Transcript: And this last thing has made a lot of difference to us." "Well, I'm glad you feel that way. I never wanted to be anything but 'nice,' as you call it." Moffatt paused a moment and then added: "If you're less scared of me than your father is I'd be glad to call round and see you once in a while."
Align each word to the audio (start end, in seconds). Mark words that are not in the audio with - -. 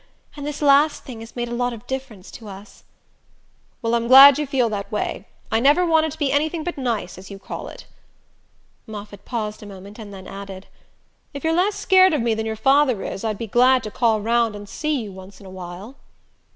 And 0.35 0.47
this 0.47 0.63
last 0.63 1.03
thing 1.03 1.19
has 1.19 1.35
made 1.35 1.47
a 1.47 1.53
lot 1.53 1.73
of 1.73 1.85
difference 1.85 2.31
to 2.31 2.47
us." 2.47 2.83
"Well, 3.83 3.93
I'm 3.93 4.07
glad 4.07 4.39
you 4.39 4.47
feel 4.47 4.67
that 4.69 4.91
way. 4.91 5.27
I 5.51 5.59
never 5.59 5.85
wanted 5.85 6.11
to 6.13 6.17
be 6.17 6.31
anything 6.31 6.63
but 6.63 6.75
'nice,' 6.75 7.19
as 7.19 7.29
you 7.29 7.37
call 7.37 7.67
it." 7.67 7.85
Moffatt 8.87 9.25
paused 9.25 9.61
a 9.61 9.67
moment 9.67 9.99
and 9.99 10.11
then 10.11 10.25
added: 10.25 10.65
"If 11.35 11.43
you're 11.43 11.53
less 11.53 11.75
scared 11.75 12.15
of 12.15 12.21
me 12.23 12.33
than 12.33 12.47
your 12.47 12.55
father 12.55 13.03
is 13.03 13.23
I'd 13.23 13.37
be 13.37 13.45
glad 13.45 13.83
to 13.83 13.91
call 13.91 14.21
round 14.21 14.55
and 14.55 14.67
see 14.67 15.03
you 15.03 15.11
once 15.11 15.39
in 15.39 15.45
a 15.45 15.51
while." 15.51 15.97